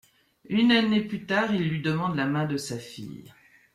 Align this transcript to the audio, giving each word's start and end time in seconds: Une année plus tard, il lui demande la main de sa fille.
Une 0.49 0.71
année 0.71 1.01
plus 1.01 1.27
tard, 1.27 1.53
il 1.53 1.69
lui 1.69 1.79
demande 1.79 2.15
la 2.15 2.25
main 2.25 2.47
de 2.47 2.57
sa 2.57 2.79
fille. 2.79 3.31